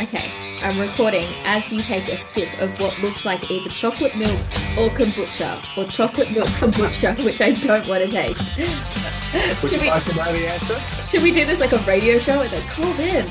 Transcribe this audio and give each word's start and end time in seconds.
Okay, 0.00 0.28
I'm 0.60 0.80
recording 0.80 1.28
as 1.44 1.70
you 1.70 1.80
take 1.80 2.08
a 2.08 2.16
sip 2.16 2.48
of 2.60 2.80
what 2.80 2.98
looks 2.98 3.24
like 3.24 3.48
either 3.48 3.70
chocolate 3.70 4.16
milk 4.16 4.40
or 4.76 4.90
kombucha, 4.90 5.62
or 5.78 5.88
chocolate 5.88 6.32
milk 6.32 6.48
kombucha, 6.48 7.24
which 7.24 7.40
I 7.40 7.52
don't 7.52 7.86
want 7.86 8.02
to 8.02 8.10
taste. 8.10 8.58
Would 9.62 9.70
should, 9.70 9.80
we, 9.80 9.88
like 9.88 10.04
to 10.06 10.14
know 10.16 10.32
the 10.32 10.48
answer? 10.48 10.80
should 11.00 11.22
we 11.22 11.32
do 11.32 11.44
this 11.44 11.60
like 11.60 11.72
a 11.72 11.78
radio 11.84 12.18
show 12.18 12.40
and 12.40 12.50
then 12.50 12.68
call 12.70 12.92
in 12.98 13.30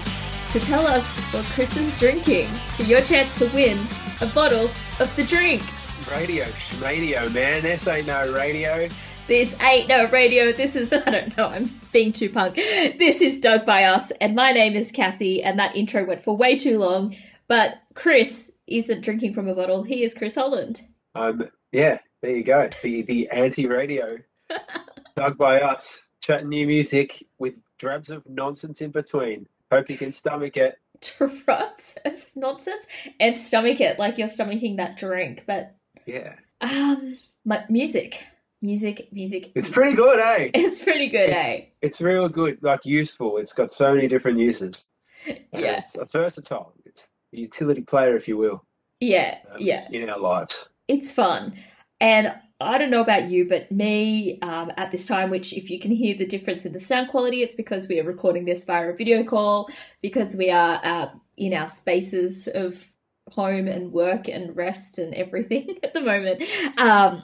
to 0.52 0.60
tell 0.62 0.88
us 0.88 1.06
what 1.34 1.44
Chris 1.48 1.76
is 1.76 1.92
drinking 2.00 2.48
for 2.78 2.84
your 2.84 3.02
chance 3.02 3.38
to 3.40 3.48
win 3.48 3.86
a 4.22 4.28
bottle 4.28 4.70
of 5.02 5.14
the 5.18 5.24
drink? 5.24 5.64
Radio, 6.10 6.48
radio, 6.80 7.28
man. 7.30 7.62
This 7.62 7.86
ain't 7.88 8.08
no 8.08 8.32
radio. 8.32 8.88
This 9.26 9.56
ain't 9.62 9.88
no 9.88 10.10
radio. 10.10 10.52
This 10.52 10.76
is, 10.76 10.92
I 10.94 11.10
don't 11.10 11.38
know, 11.38 11.48
I'm 11.48 11.72
being 11.94 12.12
too 12.12 12.30
punk. 12.30 12.56
This 12.56 13.22
is 13.22 13.40
Doug 13.40 13.66
by 13.66 13.86
Us, 13.86 14.12
and 14.20 14.36
my 14.36 14.52
name 14.52 14.74
is 14.74 14.92
Cassie, 14.92 15.42
and 15.42 15.58
that 15.60 15.76
intro 15.78 16.06
went 16.06 16.22
for 16.22 16.36
way 16.36 16.58
too 16.58 16.78
long. 16.78 17.16
But 17.48 17.76
Chris 17.94 18.52
isn't 18.68 19.02
drinking 19.02 19.34
from 19.34 19.48
a 19.48 19.56
bottle. 19.56 19.84
He 19.84 20.04
is 20.04 20.14
Chris 20.14 20.36
Holland. 20.36 20.82
Um, 21.16 21.50
yeah, 21.72 22.00
there 22.22 22.36
you 22.36 22.44
go. 22.44 22.68
The 22.82 23.04
the 23.04 23.30
anti-radio, 23.30 24.18
dug 25.16 25.38
by 25.38 25.62
us, 25.62 26.02
chatting 26.22 26.50
new 26.50 26.68
music 26.68 27.26
with 27.40 27.64
drabs 27.78 28.10
of 28.10 28.28
nonsense 28.28 28.82
in 28.82 28.92
between. 28.92 29.48
Hope 29.72 29.90
you 29.90 29.98
can 29.98 30.12
stomach 30.12 30.58
it. 30.58 30.80
Drabs 31.02 31.96
of 32.04 32.26
nonsense 32.36 32.86
and 33.22 33.40
stomach 33.40 33.80
it 33.80 34.00
like 34.00 34.18
you're 34.18 34.28
stomaching 34.28 34.78
that 34.78 34.98
drink. 34.98 35.46
But, 35.48 35.76
Yeah, 36.06 36.36
um, 36.60 37.18
my, 37.46 37.64
music. 37.70 38.22
Music, 38.64 39.10
music. 39.12 39.52
it's 39.56 39.68
pretty 39.68 39.94
good, 39.94 40.20
eh? 40.20 40.50
It's 40.56 40.82
pretty 40.82 41.10
good, 41.10 41.30
It's- 41.30 41.46
eh? 41.46 41.66
It's 41.82 42.00
real 42.00 42.30
good, 42.30 42.58
like 42.64 42.86
useful. 42.86 43.38
It's 43.38 43.52
got 43.52 43.72
so 43.74 43.94
many 43.94 44.08
different 44.08 44.40
uses. 44.40 44.86
Yeah. 45.28 45.80
it's, 45.80 45.96
it's 45.96 46.12
versatile. 46.14 46.74
It's 46.86 47.10
a 47.34 47.38
utility 47.40 47.82
player, 47.82 48.16
if 48.18 48.28
you 48.28 48.38
will, 48.38 48.64
Yeah, 49.02 49.38
um, 49.52 49.58
yeah. 49.60 49.88
in 49.92 50.10
our 50.10 50.18
lives. 50.20 50.70
it's 50.88 51.12
fun. 51.12 51.54
And 52.00 52.34
I 52.62 52.78
don't 52.78 52.90
know 52.90 53.02
about 53.02 53.30
you, 53.30 53.48
but 53.48 53.70
me 53.72 54.40
um, 54.42 54.72
at 54.78 54.92
this 54.92 55.06
time, 55.06 55.30
which 55.30 55.52
if 55.54 55.70
you 55.70 55.80
can 55.80 55.92
hear 55.92 56.16
the 56.18 56.26
difference 56.26 56.66
in 56.66 56.72
the 56.74 56.80
sound 56.80 57.10
quality, 57.10 57.42
it's 57.44 57.56
because 57.56 57.88
we 57.90 58.00
are 58.00 58.04
recording 58.06 58.46
this 58.46 58.64
via 58.66 58.90
a 58.90 58.96
video 58.96 59.24
call, 59.26 59.68
because 60.02 60.36
we 60.38 60.50
are 60.50 60.80
uh, 60.84 61.08
in 61.38 61.54
our 61.54 61.68
spaces 61.68 62.48
of 62.48 62.86
home 63.30 63.68
and 63.70 63.92
work 63.94 64.28
and 64.28 64.56
rest 64.56 64.98
and 65.00 65.14
everything 65.14 65.78
at 65.84 65.94
the 65.94 66.02
moment. 66.02 66.44
Um, 66.78 67.24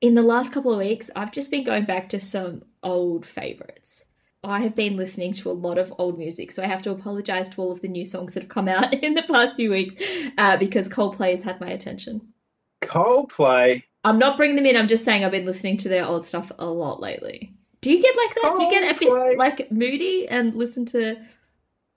in 0.00 0.14
the 0.14 0.22
last 0.22 0.52
couple 0.52 0.72
of 0.72 0.78
weeks, 0.78 1.10
I've 1.16 1.32
just 1.32 1.50
been 1.50 1.64
going 1.64 1.84
back 1.84 2.08
to 2.10 2.20
some 2.20 2.62
old 2.82 3.24
favorites. 3.24 4.04
I 4.44 4.60
have 4.60 4.74
been 4.76 4.96
listening 4.96 5.32
to 5.34 5.50
a 5.50 5.52
lot 5.52 5.78
of 5.78 5.92
old 5.98 6.18
music, 6.18 6.52
so 6.52 6.62
I 6.62 6.66
have 6.66 6.82
to 6.82 6.90
apologize 6.92 7.48
to 7.50 7.60
all 7.62 7.72
of 7.72 7.80
the 7.80 7.88
new 7.88 8.04
songs 8.04 8.34
that 8.34 8.44
have 8.44 8.50
come 8.50 8.68
out 8.68 8.94
in 9.02 9.14
the 9.14 9.22
past 9.22 9.56
few 9.56 9.70
weeks 9.70 9.96
uh, 10.38 10.56
because 10.56 10.88
Coldplay 10.88 11.30
has 11.30 11.42
had 11.42 11.60
my 11.60 11.68
attention. 11.68 12.20
Coldplay. 12.82 13.82
I'm 14.04 14.18
not 14.18 14.36
bringing 14.36 14.56
them 14.56 14.66
in. 14.66 14.76
I'm 14.76 14.86
just 14.86 15.04
saying 15.04 15.24
I've 15.24 15.32
been 15.32 15.46
listening 15.46 15.78
to 15.78 15.88
their 15.88 16.04
old 16.04 16.24
stuff 16.24 16.52
a 16.58 16.66
lot 16.66 17.00
lately. 17.00 17.52
Do 17.80 17.92
you 17.92 18.00
get 18.00 18.16
like 18.16 18.34
that? 18.42 18.54
Do 18.56 18.62
you 18.64 18.70
get 18.70 18.96
a 18.96 18.98
bit 18.98 19.38
like 19.38 19.70
moody 19.72 20.28
and 20.28 20.54
listen 20.54 20.84
to? 20.86 21.16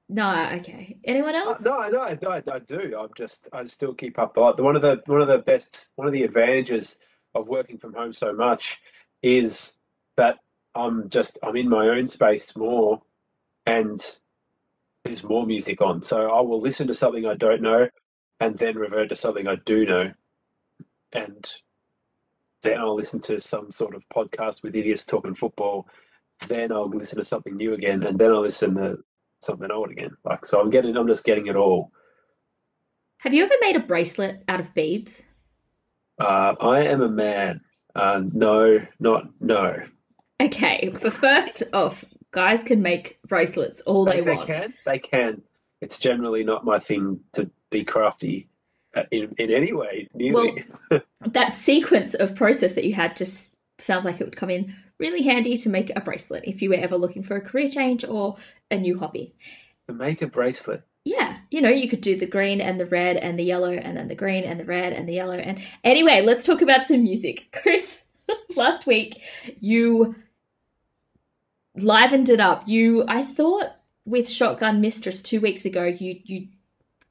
No, 0.08 0.50
okay. 0.56 0.98
Anyone 1.04 1.36
Uh, 1.36 1.40
else? 1.40 1.62
no, 1.64 1.88
no, 1.90 2.18
no, 2.22 2.30
I, 2.30 2.42
I 2.52 2.60
do. 2.60 2.96
I'm 2.98 3.10
just, 3.16 3.48
I 3.54 3.64
still 3.66 3.94
keep 3.94 4.18
up. 4.18 4.38
a 4.38 4.40
lot. 4.40 4.60
One 4.60 4.76
of 4.76 4.82
the, 4.82 5.04
one 5.06 5.22
of 5.22 5.28
the 5.28 5.38
best, 5.38 5.88
one 5.96 6.08
of 6.08 6.14
the 6.14 6.24
advantages 6.24 6.96
of 7.36 7.48
working 7.48 7.78
from 7.78 7.94
home 7.94 8.14
so 8.14 8.34
much 8.34 8.80
is 9.22 9.74
that 10.18 10.38
I'm 10.76 11.10
just, 11.10 11.38
I'm 11.44 11.56
in 11.56 11.70
my 11.70 11.90
own 11.90 12.08
space 12.08 12.56
more, 12.56 13.02
and 13.66 14.00
there's 15.04 15.24
more 15.24 15.46
music 15.46 15.82
on. 15.82 16.02
So 16.02 16.30
I 16.32 16.42
will 16.42 16.62
listen 16.62 16.88
to 16.88 16.94
something 16.94 17.26
I 17.26 17.36
don't 17.36 17.62
know, 17.62 17.88
and 18.40 18.58
then 18.58 18.78
revert 18.78 19.10
to 19.10 19.16
something 19.16 19.48
I 19.48 19.56
do 19.66 19.86
know, 19.86 20.12
and 21.12 21.52
then 22.62 22.78
I'll 22.80 22.96
listen 22.96 23.20
to 23.22 23.40
some 23.40 23.72
sort 23.72 23.96
of 23.96 24.04
podcast 24.14 24.64
with 24.64 24.76
idiots 24.76 25.04
talking 25.04 25.34
football. 25.34 25.88
Then 26.48 26.72
I'll 26.72 26.90
listen 26.90 27.18
to 27.18 27.26
something 27.26 27.56
new 27.56 27.74
again, 27.74 28.04
and 28.04 28.18
then 28.18 28.32
I'll 28.32 28.42
listen 28.42 28.76
to 28.76 28.98
something 29.42 29.72
old 29.72 29.92
again. 29.92 30.12
Like 30.24 30.46
so, 30.46 30.60
I'm 30.62 30.70
getting, 30.70 30.96
I'm 30.96 31.08
just 31.08 31.26
getting 31.26 31.48
it 31.48 31.56
all. 31.56 31.92
Have 33.20 33.34
you 33.34 33.44
ever 33.44 33.56
made 33.62 33.76
a 33.76 33.82
bracelet 33.82 34.44
out 34.48 34.62
of 34.62 34.74
beads? 34.74 35.29
Uh, 36.20 36.56
I 36.60 36.82
am 36.84 37.02
a 37.02 37.10
man. 37.10 37.62
Uh, 37.96 38.22
no, 38.34 38.80
not 39.00 39.30
no. 39.40 39.82
Okay, 40.42 40.92
for 40.92 41.12
first 41.12 41.64
off, 41.74 42.06
guys 42.32 42.64
can 42.64 42.82
make 42.82 43.20
bracelets 43.28 43.82
all 43.82 44.06
they, 44.06 44.22
They, 44.22 44.36
they 44.36 44.46
can, 44.46 44.74
they 44.86 45.00
can. 45.00 45.42
It's 45.82 46.00
generally 46.00 46.44
not 46.44 46.66
my 46.66 46.80
thing 46.80 47.20
to 47.34 47.50
be 47.70 47.84
crafty 47.84 48.48
uh, 48.96 49.04
in 49.12 49.34
in 49.38 49.52
any 49.52 49.74
way. 49.74 50.08
Nearly. 50.14 50.66
That 51.22 51.52
sequence 51.54 52.14
of 52.14 52.34
process 52.34 52.76
that 52.76 52.86
you 52.86 52.94
had 52.94 53.16
just 53.16 53.54
sounds 53.78 54.06
like 54.06 54.22
it 54.22 54.24
would 54.24 54.38
come 54.38 54.50
in 54.50 54.74
really 55.00 55.22
handy 55.22 55.58
to 55.58 55.70
make 55.70 55.92
a 55.96 56.02
bracelet 56.02 56.44
if 56.46 56.62
you 56.62 56.70
were 56.70 56.76
ever 56.76 56.98
looking 56.98 57.24
for 57.24 57.36
a 57.36 57.42
career 57.42 57.70
change 57.70 58.06
or 58.06 58.38
a 58.72 58.78
new 58.78 58.98
hobby. 58.98 59.34
to 59.88 59.94
make 59.94 60.22
a 60.22 60.28
bracelet. 60.28 60.82
Yeah, 61.10 61.38
you 61.50 61.60
know, 61.62 61.70
you 61.70 61.90
could 61.90 62.02
do 62.02 62.16
the 62.16 62.28
green 62.28 62.62
and 62.62 62.80
the 62.80 62.86
red 62.86 63.18
and 63.18 63.40
the 63.40 63.44
yellow 63.44 63.72
and 63.72 63.98
then 63.98 64.10
the 64.10 64.14
green 64.16 64.44
and 64.44 64.60
the 64.60 64.64
red 64.66 64.94
and 64.94 65.10
the 65.10 65.14
yellow. 65.14 65.34
And 65.34 65.58
anyway, 65.84 66.22
let's 66.22 66.44
talk 66.44 66.62
about 66.62 66.86
some 66.86 67.02
music. 67.04 67.48
Chris, 67.64 68.04
last 68.56 68.86
week 68.86 69.20
you 69.60 70.14
livened 71.76 72.30
it 72.30 72.40
up. 72.40 72.68
You, 72.68 73.06
I 73.08 73.24
thought 73.24 73.76
with 74.06 74.30
Shotgun 74.30 74.82
Mistress 74.82 75.24
two 75.24 75.42
weeks 75.42 75.66
ago, 75.66 75.86
you 75.86 76.20
you 76.26 76.48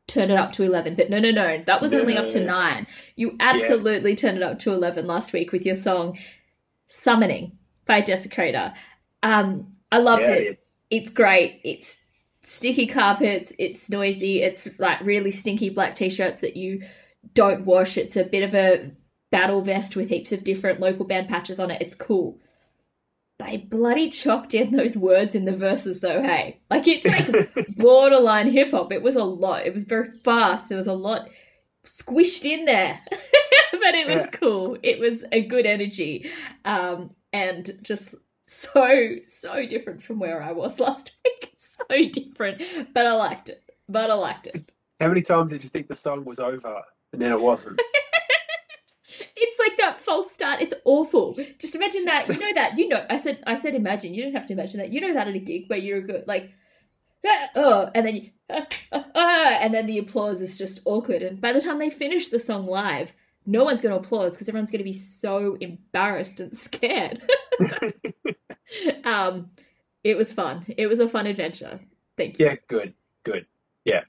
turned 0.07 0.31
it 0.31 0.39
up 0.39 0.53
to 0.53 0.63
eleven, 0.63 0.95
but 0.95 1.11
no, 1.11 1.19
no, 1.19 1.33
no, 1.33 1.61
that 1.67 1.83
was 1.83 1.93
only 1.93 2.17
up 2.17 2.29
to 2.31 2.41
No. 2.41 2.47
nine. 2.47 2.87
You 3.17 3.37
absolutely 3.41 4.15
turned 4.15 4.37
it 4.37 4.45
up 4.45 4.61
to 4.61 4.73
eleven 4.73 5.09
last 5.09 5.33
week 5.33 5.51
with 5.51 5.67
your 5.67 5.75
song 5.75 6.17
"Summoning" 6.87 7.59
by 7.85 8.01
Desecrator. 8.03 8.75
Um, 9.25 9.75
I 9.91 9.99
loved 9.99 10.29
Yeah, 10.29 10.35
it 10.35 10.65
it's 10.91 11.11
great. 11.11 11.61
It's 11.65 11.99
sticky 12.43 12.87
carpets, 12.87 13.53
it's 13.59 13.91
noisy, 13.91 14.43
it's 14.43 14.79
like 14.79 15.01
really 15.03 15.31
stinky 15.31 15.71
black 15.71 15.95
t 15.95 16.09
shirts 16.11 16.41
that 16.43 16.57
you 16.57 16.83
don't 17.35 17.65
wash. 17.67 17.97
It's 17.99 18.17
a 18.17 18.25
bit 18.25 18.43
of 18.43 18.55
a 18.55 18.91
battle 19.31 19.61
vest 19.63 19.97
with 19.97 20.09
heaps 20.09 20.33
of 20.33 20.45
different 20.45 20.81
local 20.81 21.05
band 21.05 21.29
patches 21.29 21.59
on 21.61 21.71
it. 21.71 21.83
It's 21.83 21.95
cool. 21.95 22.39
They 23.39 23.57
bloody 23.57 24.09
chocked 24.09 24.55
in 24.55 24.73
those 24.73 24.97
words 24.97 25.35
in 25.35 25.45
the 25.45 25.53
verses 25.53 26.01
though, 26.01 26.23
hey. 26.23 26.59
Like 26.71 26.89
it's 26.89 27.07
like 27.07 27.55
borderline 27.77 28.51
hip 28.51 28.73
hop. 28.73 28.93
It 28.93 29.03
was 29.03 29.17
a 29.17 29.25
lot. 29.25 29.65
It 29.67 29.75
was 29.75 29.85
very 29.85 30.11
fast. 30.25 30.73
It 30.73 30.77
was 30.77 30.89
a 30.89 30.95
lot 30.95 31.29
squished 31.87 32.45
in 32.45 32.65
there. 32.65 33.01
but 33.11 33.95
it 33.95 34.09
was 34.09 34.27
Yeah. 34.27 34.31
cool. 34.33 34.77
It 34.83 34.99
was 34.99 35.25
a 35.31 35.43
good 35.43 35.67
energy. 35.67 36.31
Um 36.65 37.15
and 37.33 37.71
just 37.83 38.15
so 38.49 39.17
so 39.23 39.67
different 39.67 40.03
from 40.03 40.19
where 40.19 40.43
I 40.43 40.53
was 40.53 40.81
last 40.87 41.13
week. 41.25 41.53
So 41.57 41.85
different, 42.13 42.63
but 42.95 43.07
I 43.07 43.13
liked 43.13 43.49
it. 43.49 43.63
But 43.89 44.11
I 44.11 44.15
liked 44.15 44.47
it. 44.47 44.71
How 45.01 45.09
many 45.09 45.23
times 45.23 45.51
did 45.51 45.63
you 45.63 45.71
think 45.71 45.87
the 45.87 45.95
song 45.95 46.25
was 46.25 46.41
over 46.41 46.83
and 47.13 47.23
then 47.23 47.31
it 47.31 47.41
wasn't? 47.41 47.81
It's 49.41 49.59
like 49.59 49.77
that 49.79 49.97
false 49.97 50.31
start. 50.31 50.61
It's 50.61 50.75
awful. 50.85 51.39
Just 51.59 51.75
imagine 51.75 52.05
that. 52.05 52.29
You 52.29 52.39
know 52.39 52.53
that. 52.55 52.79
You 52.79 52.89
know. 52.89 53.05
I 53.09 53.17
said. 53.17 53.43
I 53.47 53.55
said. 53.57 53.75
Imagine. 53.75 54.13
You 54.13 54.23
don't 54.23 54.35
have 54.35 54.47
to 54.47 54.53
imagine 54.53 54.79
that. 54.81 54.93
You 54.93 55.01
know 55.01 55.15
that 55.15 55.29
at 55.29 55.35
a 55.35 55.39
gig 55.39 55.65
where 55.69 55.79
you're 55.79 56.03
good, 56.03 56.25
like, 56.27 56.51
"Ah, 57.27 57.49
oh, 57.57 57.91
and 57.95 58.07
then 58.07 58.17
you, 58.17 58.31
ah, 58.51 58.67
ah, 58.93 59.07
ah," 59.15 59.57
and 59.61 59.73
then 59.73 59.87
the 59.87 59.99
applause 59.99 60.43
is 60.43 60.59
just 60.59 60.81
awkward. 60.85 61.23
And 61.23 61.41
by 61.41 61.53
the 61.53 61.61
time 61.61 61.79
they 61.79 61.91
finish 61.91 62.29
the 62.29 62.39
song 62.39 62.67
live, 62.67 63.13
no 63.47 63.65
one's 63.65 63.81
going 63.81 63.95
to 63.95 63.99
applause 63.99 64.35
because 64.35 64.49
everyone's 64.49 64.71
going 64.71 64.81
to 64.81 64.85
be 64.85 64.93
so 64.93 65.57
embarrassed 65.61 66.41
and 66.41 66.55
scared. 66.55 67.23
um, 69.05 69.51
it 70.05 70.17
was 70.17 70.33
fun. 70.33 70.65
It 70.77 70.87
was 70.87 71.01
a 71.01 71.09
fun 71.09 71.27
adventure. 71.27 71.81
Thank 72.17 72.39
you. 72.39 72.47
Yeah, 72.47 72.55
good, 72.69 72.95
good. 73.25 73.47
Yeah. 73.85 74.03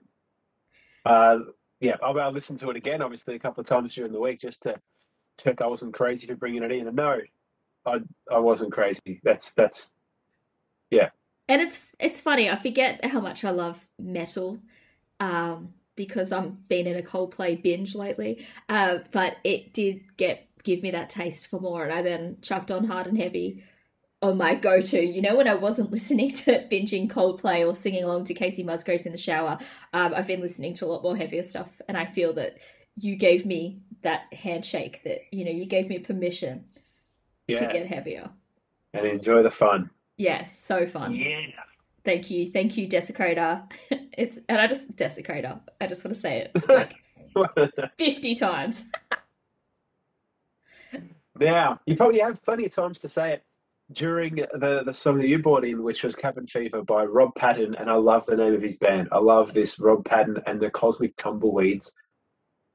Uh, 1.05 1.39
yeah, 1.79 1.95
I'll, 2.03 2.19
I'll 2.19 2.31
listen 2.31 2.57
to 2.57 2.69
it 2.69 2.75
again, 2.75 3.01
obviously, 3.01 3.35
a 3.35 3.39
couple 3.39 3.61
of 3.61 3.67
times 3.67 3.93
during 3.93 4.11
the 4.11 4.19
week 4.19 4.41
just 4.41 4.63
to 4.63 4.79
check 5.41 5.61
I 5.61 5.67
wasn't 5.67 5.93
crazy 5.93 6.27
for 6.27 6.35
bringing 6.35 6.63
it 6.63 6.71
in. 6.71 6.87
And 6.87 6.95
no, 6.95 7.19
I 7.85 7.99
I 8.31 8.39
wasn't 8.39 8.73
crazy. 8.73 9.21
That's 9.23 9.51
that's 9.51 9.93
yeah. 10.91 11.09
and 11.47 11.61
it's 11.61 11.81
it's 11.99 12.21
funny 12.21 12.49
i 12.49 12.55
forget 12.55 13.03
how 13.05 13.19
much 13.19 13.43
i 13.43 13.49
love 13.49 13.85
metal 13.99 14.59
um 15.19 15.73
because 15.95 16.31
i'm 16.31 16.57
been 16.67 16.87
in 16.87 16.97
a 16.97 17.01
coldplay 17.01 17.61
binge 17.61 17.95
lately 17.95 18.45
uh 18.69 18.99
but 19.11 19.35
it 19.43 19.73
did 19.73 20.01
get 20.17 20.47
give 20.63 20.81
me 20.83 20.91
that 20.91 21.09
taste 21.09 21.49
for 21.49 21.59
more 21.59 21.83
and 21.83 21.93
i 21.93 22.01
then 22.01 22.37
chucked 22.41 22.71
on 22.71 22.83
hard 22.83 23.07
and 23.07 23.17
heavy 23.17 23.63
on 24.21 24.37
my 24.37 24.53
go-to 24.53 25.01
you 25.01 25.21
know 25.21 25.35
when 25.35 25.47
i 25.47 25.53
wasn't 25.55 25.91
listening 25.97 26.29
to 26.29 26.67
binging 26.71 27.09
coldplay 27.09 27.65
or 27.67 27.75
singing 27.75 28.03
along 28.03 28.23
to 28.23 28.33
kacey 28.33 28.63
musgraves 28.63 29.05
in 29.05 29.11
the 29.11 29.17
shower 29.17 29.57
um, 29.93 30.13
i've 30.15 30.27
been 30.27 30.41
listening 30.41 30.73
to 30.73 30.85
a 30.85 30.87
lot 30.87 31.03
more 31.03 31.15
heavier 31.15 31.43
stuff 31.43 31.81
and 31.87 31.97
i 31.97 32.05
feel 32.05 32.33
that 32.33 32.57
you 32.97 33.15
gave 33.15 33.45
me 33.45 33.79
that 34.03 34.31
handshake 34.33 35.01
that 35.03 35.19
you 35.31 35.45
know 35.45 35.51
you 35.51 35.65
gave 35.65 35.87
me 35.89 35.99
permission 35.99 36.63
to 37.47 37.67
get 37.71 37.87
heavier 37.87 38.29
and 38.93 39.05
enjoy 39.07 39.41
the 39.41 39.49
fun. 39.49 39.89
yeah 40.17 40.45
so 40.47 40.85
fun 40.85 41.13
Yeah. 41.15 41.41
Thank 42.05 42.31
you. 42.31 42.49
Thank 42.49 42.77
you, 42.77 42.87
Desecrator. 42.87 43.69
It's 44.17 44.37
and 44.49 44.59
I 44.59 44.67
just 44.67 44.93
desecrator. 44.97 45.59
I 45.79 45.87
just 45.87 46.03
want 46.03 46.13
to 46.13 46.19
say 46.19 46.39
it 46.53 46.69
like 46.69 46.95
fifty 47.97 48.33
times. 48.35 48.85
Now 51.39 51.79
you 51.85 51.95
probably 51.95 52.19
have 52.19 52.41
plenty 52.43 52.65
of 52.65 52.73
times 52.73 52.99
to 52.99 53.07
say 53.07 53.33
it 53.33 53.43
during 53.91 54.35
the 54.35 54.83
the 54.85 54.93
song 54.93 55.17
that 55.17 55.27
you 55.27 55.39
brought 55.39 55.65
in, 55.65 55.83
which 55.83 56.03
was 56.03 56.15
Cabin 56.15 56.47
Fever 56.47 56.83
by 56.83 57.05
Rob 57.05 57.33
Patton, 57.35 57.75
and 57.75 57.89
I 57.89 57.95
love 57.95 58.25
the 58.25 58.37
name 58.37 58.53
of 58.53 58.61
his 58.61 58.75
band. 58.75 59.09
I 59.11 59.19
love 59.19 59.53
this 59.53 59.79
Rob 59.79 60.05
Patton 60.05 60.41
and 60.45 60.59
the 60.59 60.69
Cosmic 60.69 61.15
Tumbleweeds. 61.15 61.91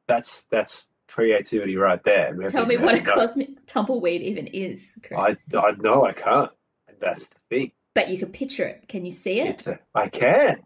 That's 0.08 0.44
that's 0.50 0.88
creativity 1.08 1.76
right 1.76 2.02
there. 2.04 2.34
Tell 2.48 2.66
me 2.66 2.76
what 2.76 2.96
a 2.96 3.00
cosmic 3.00 3.66
tumbleweed 3.66 4.22
even 4.22 4.48
is, 4.48 4.98
Chris. 5.06 5.48
I 5.54 5.58
I 5.58 5.72
know 5.72 6.04
I 6.04 6.12
can't, 6.12 6.50
that's 7.00 7.26
the 7.26 7.36
thing. 7.48 7.72
But 7.94 8.08
you 8.08 8.18
can 8.18 8.32
picture 8.32 8.66
it. 8.66 8.88
Can 8.88 9.04
you 9.04 9.12
see 9.12 9.40
it? 9.40 9.46
It's 9.46 9.66
a, 9.68 9.78
I 9.94 10.08
can. 10.08 10.62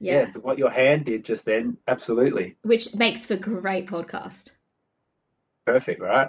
Yeah. 0.00 0.26
yeah, 0.26 0.40
what 0.40 0.58
your 0.58 0.70
hand 0.70 1.04
did 1.04 1.24
just 1.24 1.44
then, 1.44 1.78
absolutely. 1.86 2.56
Which 2.62 2.94
makes 2.94 3.24
for 3.24 3.36
great 3.36 3.86
podcast. 3.86 4.50
Perfect, 5.66 6.00
right? 6.00 6.28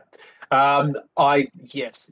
Um, 0.52 0.96
I 1.18 1.50
yes, 1.62 2.12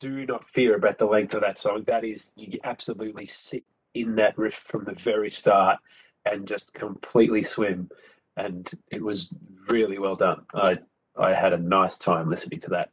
do 0.00 0.26
not 0.26 0.48
fear 0.48 0.74
about 0.74 0.98
the 0.98 1.06
length 1.06 1.34
of 1.34 1.42
that 1.42 1.56
song. 1.56 1.84
That 1.86 2.04
is, 2.04 2.32
you 2.36 2.58
absolutely 2.64 3.26
sit 3.26 3.64
in 3.94 4.16
that 4.16 4.36
riff 4.36 4.54
from 4.54 4.84
the 4.84 4.94
very 4.94 5.30
start 5.30 5.78
and 6.24 6.46
just 6.46 6.74
completely 6.74 7.42
swim. 7.42 7.90
And 8.36 8.70
it 8.90 9.02
was 9.02 9.32
really 9.68 9.98
well 9.98 10.16
done. 10.16 10.42
I 10.54 10.78
I 11.16 11.34
had 11.34 11.52
a 11.52 11.58
nice 11.58 11.98
time 11.98 12.30
listening 12.30 12.60
to 12.60 12.70
that 12.70 12.90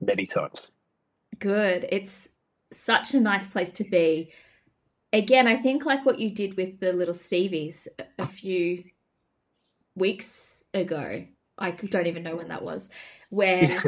many 0.00 0.24
times. 0.24 0.70
Good. 1.38 1.86
It's 1.90 2.28
such 2.72 3.14
a 3.14 3.20
nice 3.20 3.48
place 3.48 3.72
to 3.72 3.84
be. 3.84 4.32
Again, 5.12 5.46
I 5.46 5.56
think 5.56 5.84
like 5.84 6.06
what 6.06 6.18
you 6.18 6.30
did 6.30 6.56
with 6.56 6.80
the 6.80 6.92
little 6.92 7.14
Stevies 7.14 7.88
a 8.18 8.26
few 8.26 8.84
weeks 9.96 10.64
ago. 10.74 11.26
I 11.58 11.70
don't 11.70 12.06
even 12.06 12.22
know 12.22 12.36
when 12.36 12.48
that 12.48 12.62
was, 12.62 12.90
where 13.30 13.82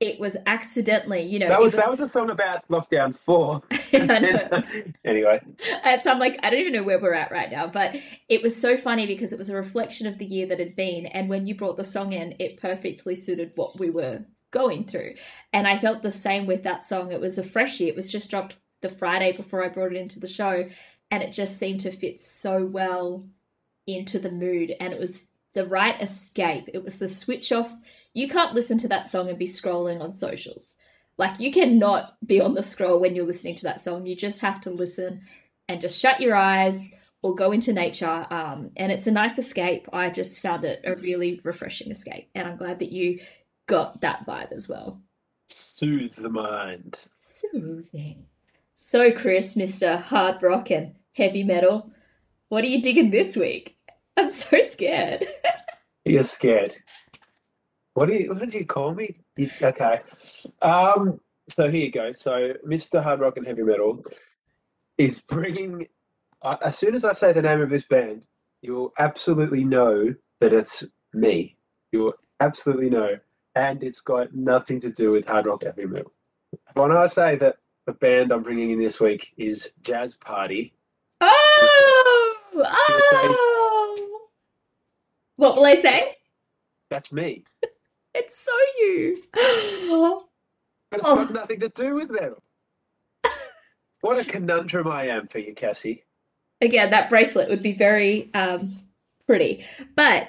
it 0.00 0.18
was 0.18 0.36
accidentally, 0.46 1.20
you 1.20 1.38
know. 1.38 1.48
That 1.48 1.60
was, 1.60 1.74
was, 1.74 1.84
that 1.84 1.90
was 1.90 2.00
a 2.00 2.06
song 2.06 2.30
about 2.30 2.66
lockdown 2.68 3.14
four. 3.14 3.62
anyway, 5.04 5.40
and 5.84 6.00
so 6.02 6.10
I'm 6.10 6.18
like, 6.18 6.40
I 6.42 6.50
don't 6.50 6.60
even 6.60 6.72
know 6.72 6.82
where 6.82 7.00
we're 7.00 7.14
at 7.14 7.30
right 7.30 7.50
now, 7.50 7.66
but 7.66 7.96
it 8.28 8.42
was 8.42 8.58
so 8.58 8.76
funny 8.78 9.06
because 9.06 9.32
it 9.32 9.38
was 9.38 9.50
a 9.50 9.56
reflection 9.56 10.06
of 10.06 10.18
the 10.18 10.24
year 10.24 10.46
that 10.46 10.58
had 10.58 10.74
been, 10.74 11.06
and 11.06 11.28
when 11.28 11.46
you 11.46 11.54
brought 11.54 11.76
the 11.76 11.84
song 11.84 12.12
in, 12.12 12.34
it 12.38 12.60
perfectly 12.60 13.14
suited 13.14 13.52
what 13.56 13.78
we 13.78 13.90
were 13.90 14.24
going 14.50 14.84
through. 14.84 15.14
And 15.52 15.66
I 15.66 15.78
felt 15.78 16.02
the 16.02 16.10
same 16.10 16.46
with 16.46 16.62
that 16.62 16.82
song. 16.82 17.12
It 17.12 17.20
was 17.20 17.38
a 17.38 17.42
freshie. 17.42 17.88
It 17.88 17.94
was 17.94 18.10
just 18.10 18.30
dropped 18.30 18.58
the 18.80 18.88
Friday 18.88 19.32
before 19.32 19.62
I 19.62 19.68
brought 19.68 19.92
it 19.92 20.00
into 20.00 20.18
the 20.18 20.26
show, 20.26 20.66
and 21.10 21.22
it 21.22 21.32
just 21.32 21.58
seemed 21.58 21.80
to 21.80 21.92
fit 21.92 22.22
so 22.22 22.64
well 22.64 23.26
into 23.86 24.18
the 24.18 24.30
mood. 24.30 24.74
And 24.80 24.94
it 24.94 24.98
was 24.98 25.22
the 25.54 25.66
right 25.66 26.00
escape. 26.00 26.68
It 26.72 26.82
was 26.82 26.96
the 26.96 27.08
switch 27.08 27.52
off. 27.52 27.72
You 28.14 28.28
can't 28.28 28.54
listen 28.54 28.78
to 28.78 28.88
that 28.88 29.08
song 29.08 29.28
and 29.28 29.38
be 29.38 29.46
scrolling 29.46 30.00
on 30.00 30.10
socials. 30.10 30.76
Like 31.18 31.38
you 31.38 31.52
cannot 31.52 32.16
be 32.26 32.40
on 32.40 32.54
the 32.54 32.62
scroll 32.62 33.00
when 33.00 33.14
you're 33.14 33.26
listening 33.26 33.56
to 33.56 33.64
that 33.64 33.80
song. 33.80 34.06
You 34.06 34.16
just 34.16 34.40
have 34.40 34.60
to 34.62 34.70
listen 34.70 35.22
and 35.68 35.80
just 35.80 36.00
shut 36.00 36.20
your 36.20 36.34
eyes 36.34 36.90
or 37.22 37.34
go 37.34 37.52
into 37.52 37.72
nature. 37.72 38.26
Um, 38.30 38.70
and 38.76 38.90
it's 38.90 39.06
a 39.06 39.12
nice 39.12 39.38
escape. 39.38 39.88
I 39.92 40.10
just 40.10 40.40
found 40.40 40.64
it 40.64 40.80
a 40.84 40.94
really 40.96 41.40
refreshing 41.44 41.90
escape, 41.90 42.30
and 42.34 42.48
I'm 42.48 42.56
glad 42.56 42.78
that 42.78 42.92
you 42.92 43.20
got 43.66 44.00
that 44.00 44.26
vibe 44.26 44.52
as 44.52 44.68
well. 44.68 45.00
Soothe 45.48 46.14
the 46.14 46.30
mind. 46.30 46.98
Soothing. 47.16 48.26
So, 48.74 49.12
Chris, 49.12 49.56
Mr. 49.56 50.00
Hard 50.00 50.42
Rock 50.42 50.70
and 50.70 50.94
Heavy 51.12 51.44
Metal, 51.44 51.90
what 52.48 52.64
are 52.64 52.68
you 52.68 52.80
digging 52.80 53.10
this 53.10 53.36
week? 53.36 53.76
I'm 54.20 54.28
so 54.28 54.60
scared. 54.60 55.26
You're 56.04 56.24
scared. 56.24 56.76
What 57.94 58.10
do 58.10 58.14
you? 58.14 58.28
What 58.28 58.40
did 58.40 58.52
you 58.52 58.66
call 58.66 58.94
me? 58.94 59.16
You, 59.38 59.48
okay. 59.62 60.00
Um. 60.60 61.20
So 61.48 61.70
here 61.70 61.86
you 61.86 61.90
go. 61.90 62.12
So 62.12 62.52
Mr. 62.66 63.02
Hard 63.02 63.20
Rock 63.20 63.38
and 63.38 63.46
Heavy 63.46 63.62
Metal 63.62 64.04
is 64.98 65.20
bringing. 65.20 65.88
Uh, 66.42 66.58
as 66.62 66.76
soon 66.76 66.94
as 66.94 67.02
I 67.06 67.14
say 67.14 67.32
the 67.32 67.40
name 67.40 67.62
of 67.62 67.70
this 67.70 67.84
band, 67.84 68.26
you 68.60 68.74
will 68.74 68.92
absolutely 68.98 69.64
know 69.64 70.14
that 70.40 70.52
it's 70.52 70.84
me. 71.14 71.56
You 71.90 72.00
will 72.00 72.14
absolutely 72.40 72.90
know 72.90 73.16
and 73.54 73.82
it's 73.82 74.02
got 74.02 74.34
nothing 74.34 74.80
to 74.80 74.90
do 74.90 75.12
with 75.12 75.26
hard 75.26 75.46
rock 75.46 75.64
heavy 75.64 75.86
metal. 75.86 76.12
When 76.74 76.92
I 76.92 77.06
say 77.06 77.36
that 77.36 77.56
the 77.86 77.92
band 77.92 78.32
I'm 78.32 78.42
bringing 78.42 78.70
in 78.70 78.78
this 78.78 79.00
week 79.00 79.32
is 79.38 79.72
Jazz 79.82 80.14
Party. 80.14 80.74
Oh! 81.22 81.32
Oh! 81.62 81.99
What 85.40 85.56
will 85.56 85.64
I 85.64 85.74
say? 85.74 86.16
That's 86.90 87.14
me. 87.14 87.44
it's 88.14 88.38
so 88.38 88.52
you. 88.78 89.22
but 89.32 90.98
it's 90.98 91.06
oh. 91.06 91.16
got 91.16 91.32
nothing 91.32 91.60
to 91.60 91.70
do 91.70 91.94
with 91.94 92.10
metal. 92.10 92.42
what 94.02 94.18
a 94.18 94.28
conundrum 94.28 94.86
I 94.86 95.06
am 95.06 95.28
for 95.28 95.38
you, 95.38 95.54
Cassie. 95.54 96.04
Again, 96.60 96.90
that 96.90 97.08
bracelet 97.08 97.48
would 97.48 97.62
be 97.62 97.72
very 97.72 98.28
um, 98.34 98.80
pretty. 99.26 99.64
But 99.96 100.28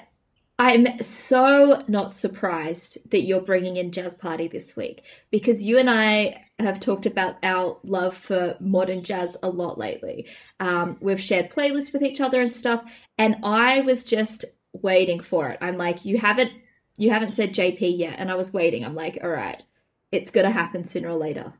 I'm 0.58 0.98
so 1.02 1.84
not 1.88 2.14
surprised 2.14 3.10
that 3.10 3.24
you're 3.24 3.42
bringing 3.42 3.76
in 3.76 3.92
Jazz 3.92 4.14
Party 4.14 4.48
this 4.48 4.76
week 4.76 5.02
because 5.30 5.62
you 5.62 5.78
and 5.78 5.90
I 5.90 6.42
have 6.58 6.80
talked 6.80 7.04
about 7.04 7.36
our 7.42 7.76
love 7.84 8.16
for 8.16 8.56
modern 8.60 9.04
jazz 9.04 9.36
a 9.42 9.50
lot 9.50 9.76
lately. 9.76 10.28
Um, 10.58 10.96
we've 11.02 11.20
shared 11.20 11.50
playlists 11.50 11.92
with 11.92 12.02
each 12.02 12.22
other 12.22 12.40
and 12.40 12.54
stuff, 12.54 12.90
and 13.18 13.36
I 13.42 13.82
was 13.82 14.04
just 14.04 14.46
waiting 14.72 15.20
for 15.20 15.48
it. 15.48 15.58
I'm 15.60 15.76
like, 15.76 16.04
you 16.04 16.18
haven't 16.18 16.52
you 16.96 17.10
haven't 17.10 17.32
said 17.32 17.54
JP 17.54 17.98
yet, 17.98 18.16
and 18.18 18.30
I 18.30 18.34
was 18.34 18.52
waiting. 18.52 18.84
I'm 18.84 18.94
like, 18.94 19.18
all 19.22 19.30
right, 19.30 19.62
it's 20.10 20.30
gonna 20.30 20.50
happen 20.50 20.84
sooner 20.84 21.10
or 21.10 21.16
later. 21.16 21.52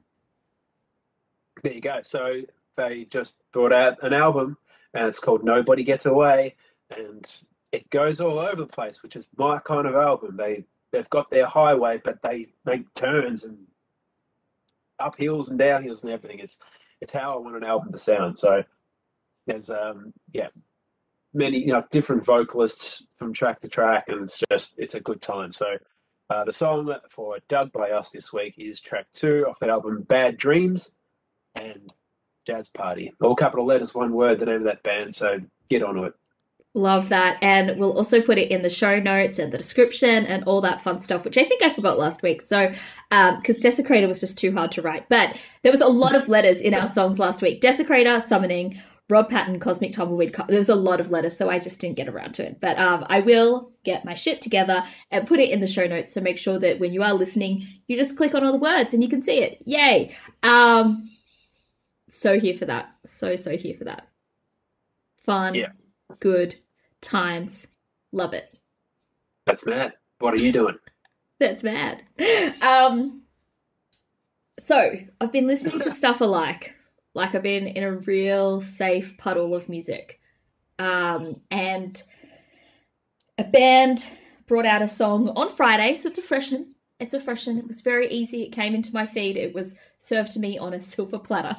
There 1.62 1.72
you 1.72 1.80
go. 1.80 2.00
So 2.02 2.40
they 2.76 3.04
just 3.04 3.36
brought 3.52 3.72
out 3.72 4.02
an 4.02 4.12
album, 4.12 4.56
and 4.94 5.06
it's 5.06 5.20
called 5.20 5.44
Nobody 5.44 5.84
Gets 5.84 6.06
Away, 6.06 6.56
and 6.96 7.30
it 7.72 7.88
goes 7.90 8.20
all 8.20 8.38
over 8.38 8.56
the 8.56 8.66
place, 8.66 9.02
which 9.02 9.16
is 9.16 9.28
my 9.36 9.58
kind 9.58 9.86
of 9.86 9.94
album. 9.94 10.36
They 10.36 10.64
they've 10.92 11.08
got 11.10 11.30
their 11.30 11.46
highway, 11.46 12.00
but 12.02 12.22
they 12.22 12.46
make 12.64 12.92
turns 12.94 13.44
and 13.44 13.58
up 14.98 15.16
hills 15.16 15.48
and 15.50 15.58
downhills 15.58 16.02
and 16.04 16.12
everything. 16.12 16.38
It's 16.38 16.58
it's 17.00 17.12
how 17.12 17.34
I 17.34 17.38
want 17.38 17.56
an 17.56 17.64
album 17.64 17.92
to 17.92 17.98
sound. 17.98 18.38
So 18.38 18.62
there's 19.46 19.70
um 19.70 20.12
yeah 20.32 20.48
many 21.34 21.58
you 21.58 21.72
know 21.72 21.84
different 21.90 22.24
vocalists 22.24 23.04
from 23.18 23.32
track 23.32 23.60
to 23.60 23.68
track, 23.68 24.04
and 24.08 24.22
it's 24.22 24.40
just 24.50 24.74
it's 24.78 24.94
a 24.94 25.00
good 25.00 25.20
time. 25.20 25.52
So. 25.52 25.76
Uh, 26.30 26.44
the 26.44 26.52
song 26.52 26.90
for 27.10 27.36
Doug 27.48 27.70
by 27.72 27.90
us 27.90 28.08
this 28.08 28.32
week 28.32 28.54
is 28.56 28.80
track 28.80 29.04
two 29.12 29.44
off 29.46 29.58
that 29.58 29.68
album, 29.68 30.00
Bad 30.08 30.38
Dreams, 30.38 30.90
and 31.54 31.92
Jazz 32.46 32.68
Party. 32.68 33.12
All 33.20 33.36
capital 33.36 33.66
letters, 33.66 33.94
one 33.94 34.12
word, 34.12 34.40
the 34.40 34.46
name 34.46 34.56
of 34.56 34.64
that 34.64 34.82
band. 34.82 35.14
So 35.14 35.40
get 35.68 35.82
onto 35.82 36.04
it. 36.04 36.14
Love 36.74 37.10
that. 37.10 37.36
And 37.42 37.78
we'll 37.78 37.92
also 37.92 38.22
put 38.22 38.38
it 38.38 38.50
in 38.50 38.62
the 38.62 38.70
show 38.70 38.98
notes 38.98 39.38
and 39.38 39.52
the 39.52 39.58
description 39.58 40.24
and 40.24 40.42
all 40.44 40.62
that 40.62 40.80
fun 40.80 40.98
stuff, 40.98 41.22
which 41.22 41.36
I 41.36 41.44
think 41.44 41.62
I 41.62 41.70
forgot 41.70 41.98
last 41.98 42.22
week. 42.22 42.40
So, 42.40 42.70
because 43.10 43.10
um, 43.10 43.42
Desecrator 43.42 44.08
was 44.08 44.20
just 44.20 44.38
too 44.38 44.52
hard 44.52 44.72
to 44.72 44.82
write. 44.82 45.06
But 45.10 45.36
there 45.62 45.72
was 45.72 45.82
a 45.82 45.86
lot 45.86 46.14
of 46.14 46.30
letters 46.30 46.62
in 46.62 46.72
our 46.72 46.86
songs 46.86 47.18
last 47.18 47.42
week 47.42 47.60
Desecrator, 47.60 48.22
Summoning, 48.22 48.80
Rob 49.12 49.28
Patton, 49.28 49.60
Cosmic 49.60 49.92
Tumbleweed. 49.92 50.34
There 50.48 50.58
was 50.58 50.68
a 50.68 50.74
lot 50.74 50.98
of 50.98 51.10
letters, 51.10 51.36
so 51.36 51.50
I 51.50 51.58
just 51.58 51.78
didn't 51.78 51.96
get 51.96 52.08
around 52.08 52.32
to 52.34 52.46
it. 52.46 52.60
But 52.60 52.78
um, 52.78 53.04
I 53.08 53.20
will 53.20 53.70
get 53.84 54.04
my 54.04 54.14
shit 54.14 54.40
together 54.42 54.82
and 55.10 55.26
put 55.26 55.38
it 55.38 55.50
in 55.50 55.60
the 55.60 55.66
show 55.66 55.86
notes. 55.86 56.12
So 56.12 56.20
make 56.20 56.38
sure 56.38 56.58
that 56.58 56.80
when 56.80 56.92
you 56.92 57.02
are 57.02 57.12
listening, 57.12 57.66
you 57.86 57.96
just 57.96 58.16
click 58.16 58.34
on 58.34 58.42
all 58.42 58.52
the 58.52 58.58
words 58.58 58.94
and 58.94 59.02
you 59.02 59.08
can 59.08 59.22
see 59.22 59.38
it. 59.38 59.62
Yay. 59.64 60.14
Um, 60.42 61.10
so 62.08 62.40
here 62.40 62.56
for 62.56 62.64
that. 62.64 62.90
So, 63.04 63.36
so 63.36 63.56
here 63.56 63.74
for 63.74 63.84
that. 63.84 64.08
Fun. 65.16 65.54
Yeah 65.54 65.68
good 66.20 66.54
times. 67.00 67.68
Love 68.12 68.34
it. 68.34 68.52
That's 69.44 69.66
mad. 69.66 69.94
What 70.18 70.34
are 70.34 70.42
you 70.42 70.52
doing? 70.52 70.76
That's 71.38 71.64
mad. 71.64 72.02
Um, 72.60 73.22
so 74.58 74.92
I've 75.20 75.32
been 75.32 75.46
listening 75.46 75.80
to 75.80 75.90
stuff 76.00 76.20
alike. 76.20 76.74
Like 77.14 77.34
I've 77.34 77.42
been 77.42 77.66
in 77.66 77.84
a 77.84 77.92
real 77.92 78.60
safe 78.60 79.16
puddle 79.18 79.54
of 79.54 79.68
music. 79.68 80.20
Um, 80.78 81.40
and 81.50 82.02
a 83.38 83.44
band 83.44 84.08
brought 84.46 84.66
out 84.66 84.82
a 84.82 84.88
song 84.88 85.28
on 85.30 85.48
Friday, 85.48 85.94
so 85.94 86.08
it's 86.08 86.18
a 86.18 86.22
freshen. 86.22 86.74
It's 87.00 87.14
a 87.14 87.20
freshen. 87.20 87.58
It 87.58 87.66
was 87.66 87.80
very 87.80 88.08
easy. 88.08 88.42
It 88.42 88.52
came 88.52 88.74
into 88.74 88.94
my 88.94 89.06
feed. 89.06 89.36
It 89.36 89.54
was 89.54 89.74
served 89.98 90.32
to 90.32 90.40
me 90.40 90.58
on 90.58 90.74
a 90.74 90.80
silver 90.80 91.18
platter. 91.18 91.56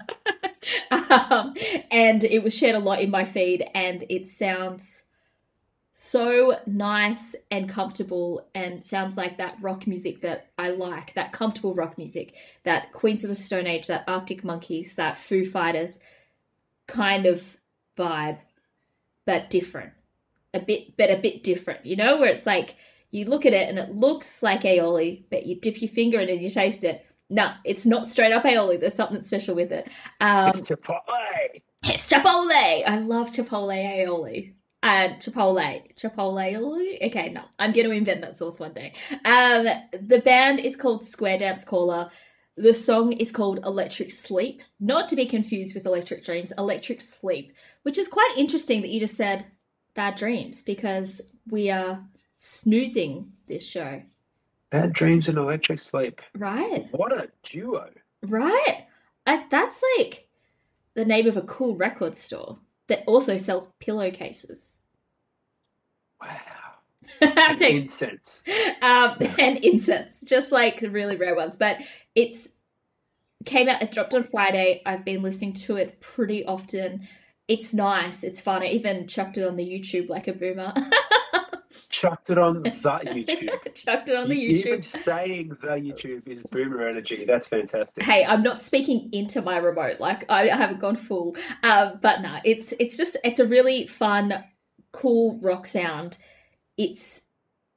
um, 0.91 1.53
and 1.91 2.23
it 2.23 2.41
was 2.43 2.55
shared 2.55 2.75
a 2.75 2.79
lot 2.79 3.01
in 3.01 3.09
my 3.09 3.25
feed, 3.25 3.65
and 3.75 4.03
it 4.09 4.25
sounds 4.25 5.05
so 5.95 6.57
nice 6.65 7.35
and 7.51 7.69
comfortable 7.69 8.47
and 8.55 8.83
sounds 8.83 9.15
like 9.15 9.37
that 9.37 9.55
rock 9.61 9.85
music 9.85 10.21
that 10.21 10.47
I 10.57 10.69
like, 10.69 11.13
that 11.13 11.31
comfortable 11.31 11.75
rock 11.75 11.99
music, 11.99 12.33
that 12.63 12.91
Queens 12.93 13.23
of 13.23 13.29
the 13.29 13.35
Stone 13.35 13.67
Age, 13.67 13.85
that 13.87 14.03
Arctic 14.07 14.43
Monkeys, 14.43 14.95
that 14.95 15.19
Foo 15.19 15.45
Fighters 15.45 15.99
kind 16.87 17.27
of 17.27 17.57
vibe, 17.95 18.39
but 19.25 19.51
different. 19.51 19.93
A 20.55 20.59
bit, 20.59 20.97
but 20.97 21.11
a 21.11 21.17
bit 21.17 21.43
different, 21.43 21.85
you 21.85 21.95
know, 21.95 22.17
where 22.17 22.29
it's 22.29 22.45
like 22.47 22.75
you 23.11 23.25
look 23.25 23.45
at 23.45 23.53
it 23.53 23.69
and 23.69 23.77
it 23.77 23.93
looks 23.93 24.41
like 24.41 24.61
aioli, 24.63 25.23
but 25.29 25.45
you 25.45 25.55
dip 25.55 25.79
your 25.79 25.89
finger 25.89 26.19
in 26.19 26.27
it 26.29 26.33
and 26.33 26.41
you 26.41 26.49
taste 26.49 26.83
it. 26.83 27.05
No, 27.29 27.51
it's 27.63 27.85
not 27.85 28.07
straight 28.07 28.31
up 28.31 28.43
aioli. 28.43 28.79
There's 28.79 28.93
something 28.95 29.21
special 29.21 29.55
with 29.55 29.71
it. 29.71 29.87
Um, 30.19 30.49
It's 30.49 30.61
Chipotle. 30.61 31.61
it's 31.83 32.11
Chipotle. 32.11 32.83
I 32.87 32.97
love 32.97 33.29
Chipotle 33.29 33.75
aioli. 33.75 34.53
Uh, 34.83 35.09
Chipotle. 35.17 35.95
Chipotle? 35.95 37.07
Okay, 37.07 37.29
no. 37.29 37.41
I'm 37.57 37.71
going 37.71 37.87
to 37.87 37.91
invent 37.95 38.21
that 38.21 38.35
sauce 38.37 38.59
one 38.59 38.73
day. 38.73 38.93
Um, 39.25 39.65
the 40.07 40.19
band 40.19 40.59
is 40.59 40.75
called 40.75 41.03
Square 41.03 41.37
Dance 41.39 41.63
Caller. 41.63 42.09
The 42.57 42.73
song 42.73 43.13
is 43.13 43.31
called 43.31 43.65
Electric 43.65 44.11
Sleep, 44.11 44.61
not 44.79 45.09
to 45.09 45.15
be 45.15 45.25
confused 45.25 45.73
with 45.73 45.85
Electric 45.87 46.23
Dreams, 46.23 46.51
Electric 46.57 47.01
Sleep, 47.01 47.53
which 47.83 47.97
is 47.97 48.07
quite 48.07 48.33
interesting 48.37 48.81
that 48.81 48.89
you 48.89 48.99
just 48.99 49.15
said 49.17 49.45
bad 49.95 50.15
dreams 50.15 50.61
because 50.61 51.21
we 51.49 51.71
are 51.71 52.03
snoozing 52.37 53.31
this 53.47 53.65
show, 53.65 54.01
Bad 54.69 54.91
dreams 54.93 55.27
and 55.27 55.37
electric 55.37 55.77
sleep. 55.79 56.19
right? 56.35 56.87
What 56.91 57.13
a 57.13 57.29
duo. 57.43 57.89
Right? 58.23 58.85
Like 59.27 59.49
that's 59.49 59.81
like 59.99 60.27
the 60.95 61.05
name 61.05 61.27
of 61.27 61.37
a 61.37 61.43
cool 61.43 61.75
record 61.75 62.17
store 62.17 62.57
that 62.87 63.03
also 63.07 63.37
sells 63.37 63.73
pillowcases. 63.79 64.77
Wow. 66.21 66.29
I'm 67.21 67.61
Incense. 67.61 68.43
um, 68.81 69.17
and 69.39 69.57
incense, 69.57 70.21
just 70.21 70.51
like 70.51 70.79
the 70.79 70.89
really 70.89 71.15
rare 71.15 71.35
ones. 71.35 71.57
But 71.57 71.77
it's 72.15 72.49
came 73.45 73.69
out. 73.69 73.81
It 73.81 73.91
dropped 73.91 74.13
on 74.13 74.23
Friday. 74.23 74.81
I've 74.85 75.05
been 75.05 75.21
listening 75.21 75.53
to 75.53 75.75
it 75.75 75.99
pretty 75.99 76.45
often. 76.45 77.07
It's 77.47 77.73
nice. 77.73 78.23
It's 78.23 78.39
fun. 78.39 78.63
I 78.63 78.67
even 78.67 79.07
chucked 79.07 79.37
it 79.37 79.45
on 79.47 79.55
the 79.57 79.65
YouTube 79.65 80.09
like 80.09 80.27
a 80.27 80.33
boomer. 80.33 80.73
Chucked 81.89 82.29
it 82.29 82.37
on 82.37 82.63
that 82.63 82.73
YouTube. 83.05 83.73
chucked 83.73 84.09
it 84.09 84.15
on 84.15 84.29
the 84.29 84.39
You- 84.41 84.57
YouTube. 84.57 84.65
Even 84.67 84.81
saying 84.83 85.49
the 85.61 85.67
YouTube 85.69 86.27
is 86.27 86.43
boomer 86.43 86.87
energy. 86.87 87.25
That's 87.25 87.47
fantastic. 87.47 88.03
hey 88.03 88.25
i'm 88.25 88.43
not 88.43 88.61
speaking 88.61 89.09
into 89.11 89.41
my 89.41 89.57
remote 89.57 89.99
like 89.99 90.25
i, 90.29 90.49
I 90.49 90.55
haven't 90.55 90.79
gone 90.79 90.95
full 90.95 91.35
um, 91.63 91.99
but 92.01 92.21
no 92.21 92.37
it's 92.43 92.73
it's 92.79 92.97
just 92.97 93.17
it's 93.23 93.39
a 93.39 93.45
really 93.47 93.87
fun 93.87 94.43
cool 94.91 95.39
rock 95.41 95.65
sound 95.65 96.17
it's 96.77 97.21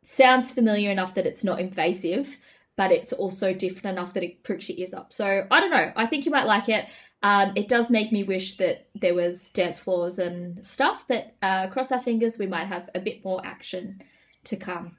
sounds 0.03 0.53
familiar 0.53 0.91
enough 0.91 1.15
that 1.15 1.27
it's 1.27 1.45
not 1.45 1.61
invasive 1.61 2.37
but 2.77 2.93
it's 2.93 3.13
also 3.13 3.53
different 3.55 3.97
enough 3.99 4.13
that 4.15 4.23
it 4.23 4.43
pricks 4.43 4.69
your 4.69 4.79
ears 4.79 4.95
up 4.95 5.13
so 5.13 5.47
i 5.51 5.61
don't 5.61 5.71
know 5.71 5.93
i 5.97 6.07
think 6.07 6.25
you 6.25 6.31
might 6.31 6.47
like 6.47 6.69
it 6.69 6.87
um, 7.27 7.53
it 7.57 7.69
does 7.69 7.91
make 7.91 8.11
me 8.13 8.23
wish 8.25 8.57
that 8.57 8.87
there 9.03 9.15
was 9.15 9.49
dance 9.51 9.79
floors 9.79 10.19
and 10.19 10.65
stuff 10.65 11.05
but 11.09 11.35
uh, 11.43 11.67
cross 11.69 11.91
our 11.93 12.03
fingers 12.03 12.39
we 12.39 12.47
might 12.47 12.67
have 12.67 12.89
a 12.95 13.01
bit 13.01 13.25
more 13.25 13.41
action 13.45 14.01
to 14.45 14.57
come 14.57 14.97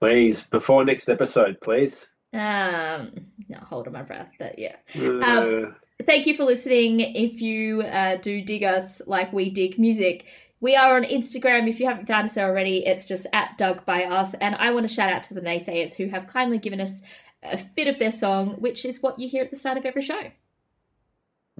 Please, 0.00 0.42
before 0.44 0.84
next 0.84 1.08
episode, 1.08 1.60
please. 1.60 2.06
um 2.32 3.12
no 3.48 3.58
holding 3.72 3.94
my 3.94 4.02
breath 4.02 4.30
but 4.38 4.58
yeah 4.58 4.76
Uh, 4.94 5.72
thank 6.04 6.26
you 6.26 6.34
for 6.34 6.44
listening. 6.44 7.00
If 7.00 7.40
you 7.40 7.82
uh, 7.82 8.16
do 8.16 8.42
dig 8.42 8.62
us 8.62 9.00
like 9.06 9.32
we 9.32 9.50
dig 9.50 9.78
music, 9.78 10.26
we 10.60 10.76
are 10.76 10.96
on 10.96 11.04
Instagram. 11.04 11.68
If 11.68 11.80
you 11.80 11.86
haven't 11.86 12.06
found 12.06 12.26
us 12.26 12.36
already, 12.38 12.86
it's 12.86 13.06
just 13.06 13.26
at 13.32 13.56
Doug 13.58 13.84
by 13.84 14.04
us. 14.04 14.34
And 14.34 14.54
I 14.56 14.70
want 14.72 14.88
to 14.88 14.94
shout 14.94 15.10
out 15.12 15.22
to 15.24 15.34
the 15.34 15.40
naysayers 15.40 15.94
who 15.94 16.06
have 16.08 16.26
kindly 16.26 16.58
given 16.58 16.80
us 16.80 17.02
a 17.42 17.58
bit 17.76 17.88
of 17.88 17.98
their 17.98 18.10
song, 18.10 18.56
which 18.58 18.84
is 18.84 19.02
what 19.02 19.18
you 19.18 19.28
hear 19.28 19.44
at 19.44 19.50
the 19.50 19.56
start 19.56 19.78
of 19.78 19.86
every 19.86 20.02
show. 20.02 20.20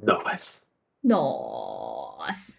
Nice. 0.03 0.65
Nice. 1.03 2.57